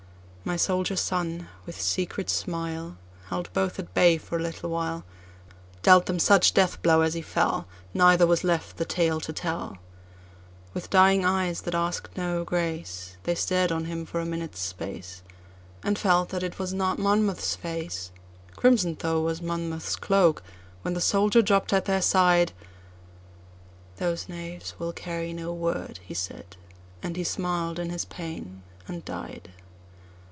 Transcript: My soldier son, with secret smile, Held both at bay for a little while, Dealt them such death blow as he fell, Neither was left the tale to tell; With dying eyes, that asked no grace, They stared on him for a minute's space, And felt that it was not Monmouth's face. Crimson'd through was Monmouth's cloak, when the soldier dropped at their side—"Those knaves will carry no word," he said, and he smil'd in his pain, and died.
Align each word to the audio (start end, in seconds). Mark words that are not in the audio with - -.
My 0.43 0.55
soldier 0.57 0.95
son, 0.95 1.47
with 1.67 1.79
secret 1.79 2.27
smile, 2.29 2.97
Held 3.27 3.53
both 3.53 3.77
at 3.77 3.93
bay 3.93 4.17
for 4.17 4.37
a 4.37 4.41
little 4.41 4.71
while, 4.71 5.03
Dealt 5.83 6.07
them 6.07 6.17
such 6.17 6.55
death 6.55 6.81
blow 6.81 7.01
as 7.01 7.13
he 7.13 7.21
fell, 7.21 7.67
Neither 7.93 8.25
was 8.25 8.43
left 8.43 8.77
the 8.77 8.83
tale 8.83 9.19
to 9.21 9.31
tell; 9.31 9.77
With 10.73 10.89
dying 10.89 11.23
eyes, 11.23 11.61
that 11.61 11.75
asked 11.75 12.17
no 12.17 12.43
grace, 12.43 13.17
They 13.23 13.35
stared 13.35 13.71
on 13.71 13.85
him 13.85 14.03
for 14.03 14.19
a 14.19 14.25
minute's 14.25 14.59
space, 14.61 15.21
And 15.83 15.97
felt 15.99 16.29
that 16.29 16.41
it 16.43 16.57
was 16.57 16.73
not 16.73 16.97
Monmouth's 16.97 17.55
face. 17.55 18.09
Crimson'd 18.55 18.97
through 18.97 19.21
was 19.23 19.43
Monmouth's 19.43 19.95
cloak, 19.95 20.41
when 20.81 20.95
the 20.95 21.01
soldier 21.01 21.43
dropped 21.43 21.71
at 21.71 21.85
their 21.85 22.01
side—"Those 22.01 24.27
knaves 24.27 24.73
will 24.79 24.91
carry 24.91 25.33
no 25.33 25.53
word," 25.53 25.99
he 26.03 26.15
said, 26.15 26.57
and 27.03 27.15
he 27.15 27.23
smil'd 27.23 27.77
in 27.77 27.91
his 27.91 28.05
pain, 28.05 28.63
and 28.87 29.05
died. 29.05 29.51